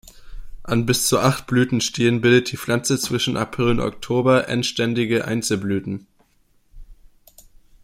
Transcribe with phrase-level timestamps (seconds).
[0.63, 6.07] An bis zu acht Blütenstielen bildet die Pflanze zwischen April und Oktober endständige Einzelblüten.